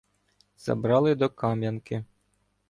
Забрали 0.57 1.15
до 1.15 1.29
Кам'янки. 1.29 2.05